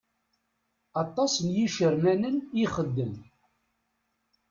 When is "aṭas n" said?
1.03-1.47